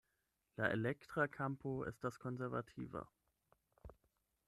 La 0.61 0.69
elektra 0.77 1.27
kampo 1.35 1.75
estas 1.91 2.19
konservativa. 2.25 3.05